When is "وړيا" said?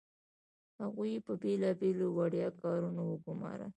2.17-2.47